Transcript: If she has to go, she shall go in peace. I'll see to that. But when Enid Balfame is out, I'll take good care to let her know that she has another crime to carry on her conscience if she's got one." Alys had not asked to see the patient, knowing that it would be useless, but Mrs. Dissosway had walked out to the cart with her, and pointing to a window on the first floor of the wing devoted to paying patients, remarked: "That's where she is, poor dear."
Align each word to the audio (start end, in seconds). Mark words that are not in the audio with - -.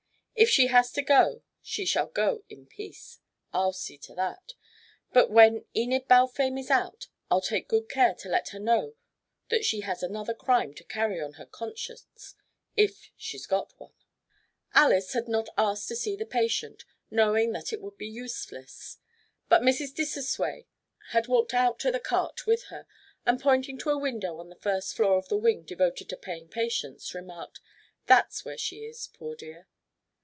If 0.33 0.49
she 0.49 0.67
has 0.67 0.91
to 0.93 1.03
go, 1.03 1.43
she 1.61 1.85
shall 1.85 2.07
go 2.07 2.43
in 2.49 2.65
peace. 2.65 3.19
I'll 3.53 3.73
see 3.73 3.99
to 3.99 4.15
that. 4.15 4.53
But 5.13 5.29
when 5.29 5.65
Enid 5.75 6.07
Balfame 6.07 6.59
is 6.59 6.71
out, 6.71 7.09
I'll 7.29 7.41
take 7.41 7.67
good 7.67 7.87
care 7.87 8.15
to 8.15 8.27
let 8.27 8.49
her 8.49 8.57
know 8.57 8.95
that 9.49 9.65
she 9.65 9.81
has 9.81 10.01
another 10.01 10.33
crime 10.33 10.73
to 10.75 10.83
carry 10.83 11.21
on 11.21 11.33
her 11.33 11.45
conscience 11.45 12.33
if 12.75 13.11
she's 13.15 13.45
got 13.45 13.79
one." 13.79 13.93
Alys 14.73 15.13
had 15.13 15.27
not 15.27 15.49
asked 15.59 15.87
to 15.89 15.95
see 15.95 16.15
the 16.15 16.25
patient, 16.25 16.85
knowing 17.11 17.51
that 17.51 17.71
it 17.71 17.79
would 17.79 17.97
be 17.99 18.07
useless, 18.07 18.97
but 19.47 19.61
Mrs. 19.61 19.93
Dissosway 19.93 20.65
had 21.11 21.27
walked 21.27 21.53
out 21.53 21.77
to 21.81 21.91
the 21.91 21.99
cart 21.99 22.47
with 22.47 22.63
her, 22.63 22.87
and 23.27 23.39
pointing 23.39 23.77
to 23.77 23.91
a 23.91 23.97
window 23.99 24.39
on 24.39 24.49
the 24.49 24.55
first 24.55 24.95
floor 24.95 25.19
of 25.19 25.27
the 25.29 25.37
wing 25.37 25.61
devoted 25.61 26.09
to 26.09 26.17
paying 26.17 26.47
patients, 26.47 27.13
remarked: 27.13 27.59
"That's 28.07 28.43
where 28.43 28.57
she 28.57 28.77
is, 28.83 29.07
poor 29.13 29.35
dear." 29.35 29.67